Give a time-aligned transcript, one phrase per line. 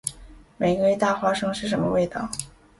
[0.57, 2.27] 玫瑰大花生是什么味道？